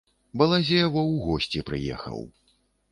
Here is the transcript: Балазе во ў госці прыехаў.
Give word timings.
Балазе 0.41 0.79
во 0.95 1.01
ў 1.11 1.21
госці 1.29 1.65
прыехаў. 1.71 2.29